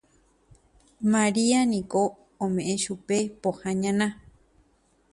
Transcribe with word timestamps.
Maria 1.11 1.59
niko 1.71 2.01
ome'ẽ 2.43 2.75
chupe 2.83 3.17
pohã 3.41 3.69
ñana 3.83 4.07